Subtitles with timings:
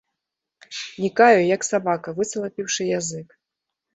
[1.03, 3.27] Нікаю, як сабака, высалапіўшы язык.